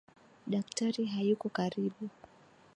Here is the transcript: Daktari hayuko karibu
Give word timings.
Daktari 0.51 1.03
hayuko 1.13 1.47
karibu 1.55 2.03